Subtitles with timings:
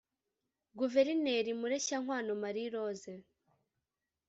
[0.79, 3.13] Guverineri Mureshyankwano Marie Rose